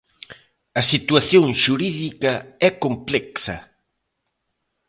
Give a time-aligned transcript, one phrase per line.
[0.79, 2.33] A situación xurídica
[2.67, 3.57] e complexa.